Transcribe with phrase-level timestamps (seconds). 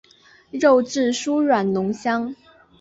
[0.49, 2.35] 肉质酥软浓香。